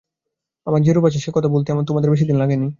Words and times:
আমার 0.67 0.81
যে 0.81 0.91
রূপ 0.93 1.05
আছে, 1.05 1.19
সে 1.19 1.31
কথা 1.33 1.47
ভুলতে 1.47 1.69
তোমার 1.87 2.03
বেশিদিন 2.09 2.37
লাগে 2.37 2.55
নি। 2.55 2.67